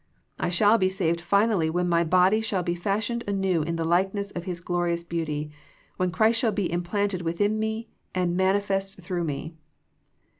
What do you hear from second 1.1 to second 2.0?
finally when